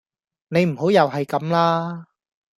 [0.47, 2.07] 你唔好又係咁啦